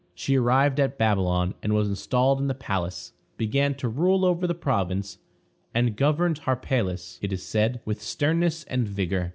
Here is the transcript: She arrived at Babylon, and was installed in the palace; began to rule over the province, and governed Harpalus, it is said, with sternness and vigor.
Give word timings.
She 0.15 0.35
arrived 0.35 0.79
at 0.79 0.97
Babylon, 0.97 1.53
and 1.61 1.73
was 1.75 1.87
installed 1.87 2.39
in 2.39 2.47
the 2.47 2.55
palace; 2.55 3.13
began 3.37 3.75
to 3.75 3.87
rule 3.87 4.25
over 4.25 4.47
the 4.47 4.55
province, 4.55 5.19
and 5.75 5.95
governed 5.95 6.39
Harpalus, 6.39 7.19
it 7.21 7.31
is 7.31 7.43
said, 7.43 7.81
with 7.85 8.01
sternness 8.01 8.63
and 8.63 8.87
vigor. 8.87 9.29